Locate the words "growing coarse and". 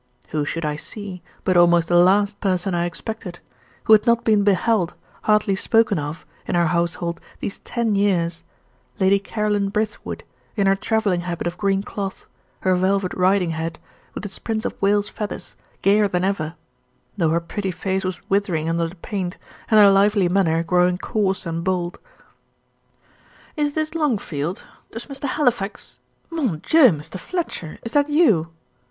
20.63-21.63